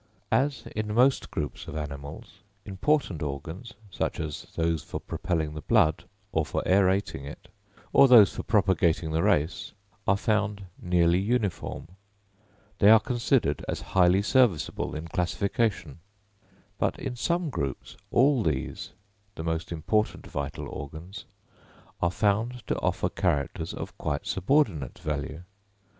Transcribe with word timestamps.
As 0.31 0.65
in 0.75 0.95
most 0.95 1.29
groups 1.29 1.67
of 1.67 1.75
animals, 1.77 2.39
important 2.65 3.21
organs, 3.21 3.75
such 3.91 4.19
as 4.19 4.47
those 4.55 4.81
for 4.83 4.99
propelling 4.99 5.53
the 5.53 5.61
blood, 5.61 6.05
or 6.31 6.43
for 6.43 6.63
aerating 6.67 7.23
it, 7.23 7.49
or 7.93 8.07
those 8.07 8.33
for 8.33 8.41
propagating 8.41 9.11
the 9.11 9.21
race, 9.21 9.73
are 10.07 10.17
found 10.17 10.65
nearly 10.81 11.19
uniform, 11.19 11.87
they 12.79 12.89
are 12.89 12.99
considered 12.99 13.63
as 13.67 13.81
highly 13.93 14.23
serviceable 14.23 14.95
in 14.95 15.07
classification; 15.07 15.99
but 16.79 16.97
in 16.97 17.15
some 17.15 17.51
groups 17.51 17.95
all 18.09 18.41
these, 18.41 18.93
the 19.35 19.43
most 19.43 19.71
important 19.71 20.25
vital 20.25 20.67
organs, 20.67 21.25
are 22.01 22.09
found 22.09 22.65
to 22.65 22.75
offer 22.79 23.07
characters 23.07 23.71
of 23.71 23.95
quite 23.99 24.25
subordinate 24.25 24.97
value. 24.97 25.43